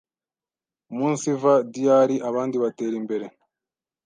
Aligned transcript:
umunsiva 0.93 1.53
dyari. 1.73 2.15
abandi 2.29 2.55
batera 2.63 2.95
imbere. 3.01 3.25